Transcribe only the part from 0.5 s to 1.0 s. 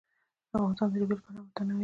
افغانستان د